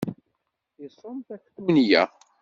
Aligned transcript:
Isum 0.85 1.17
taktunya. 1.27 2.03